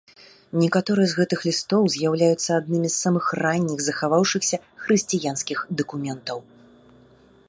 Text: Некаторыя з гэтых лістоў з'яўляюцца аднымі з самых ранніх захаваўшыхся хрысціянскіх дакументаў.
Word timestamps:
Некаторыя 0.61 1.07
з 1.09 1.13
гэтых 1.19 1.39
лістоў 1.47 1.81
з'яўляюцца 1.95 2.49
аднымі 2.57 2.89
з 2.93 2.95
самых 3.03 3.25
ранніх 3.43 3.79
захаваўшыхся 3.89 4.57
хрысціянскіх 4.87 5.59
дакументаў. 5.83 6.37